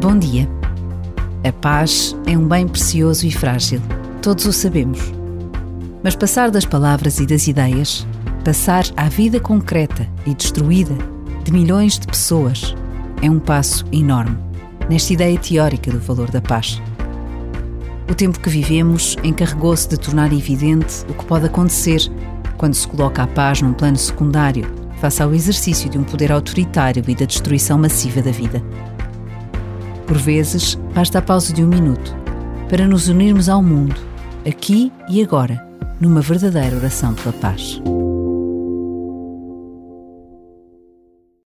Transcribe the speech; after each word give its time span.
Bom 0.00 0.16
dia. 0.16 0.48
A 1.44 1.50
paz 1.50 2.16
é 2.24 2.38
um 2.38 2.46
bem 2.46 2.68
precioso 2.68 3.26
e 3.26 3.32
frágil, 3.32 3.82
todos 4.22 4.46
o 4.46 4.52
sabemos. 4.52 5.00
Mas 6.04 6.14
passar 6.14 6.52
das 6.52 6.64
palavras 6.64 7.18
e 7.18 7.26
das 7.26 7.48
ideias, 7.48 8.06
passar 8.44 8.84
à 8.96 9.08
vida 9.08 9.40
concreta 9.40 10.08
e 10.24 10.34
destruída 10.34 10.94
de 11.42 11.50
milhões 11.50 11.98
de 11.98 12.06
pessoas, 12.06 12.76
é 13.20 13.28
um 13.28 13.40
passo 13.40 13.84
enorme 13.90 14.38
nesta 14.88 15.14
ideia 15.14 15.36
teórica 15.36 15.90
do 15.90 15.98
valor 15.98 16.30
da 16.30 16.40
paz. 16.40 16.80
O 18.08 18.14
tempo 18.14 18.38
que 18.38 18.48
vivemos 18.48 19.16
encarregou-se 19.24 19.88
de 19.88 19.98
tornar 19.98 20.32
evidente 20.32 21.04
o 21.08 21.14
que 21.14 21.24
pode 21.24 21.46
acontecer 21.46 22.00
quando 22.56 22.74
se 22.74 22.86
coloca 22.86 23.24
a 23.24 23.26
paz 23.26 23.62
num 23.62 23.72
plano 23.72 23.96
secundário, 23.96 24.64
face 25.00 25.20
ao 25.20 25.34
exercício 25.34 25.90
de 25.90 25.98
um 25.98 26.04
poder 26.04 26.30
autoritário 26.30 27.02
e 27.08 27.14
da 27.16 27.24
destruição 27.24 27.76
massiva 27.76 28.22
da 28.22 28.30
vida. 28.30 28.62
Por 30.08 30.16
vezes, 30.16 30.74
basta 30.94 31.18
a 31.18 31.22
pausa 31.22 31.52
de 31.52 31.62
um 31.62 31.68
minuto 31.68 32.16
para 32.70 32.88
nos 32.88 33.08
unirmos 33.08 33.46
ao 33.50 33.62
mundo, 33.62 33.94
aqui 34.48 34.90
e 35.06 35.22
agora, 35.22 35.62
numa 36.00 36.22
verdadeira 36.22 36.76
oração 36.76 37.12
pela 37.12 37.32
paz. 37.34 37.78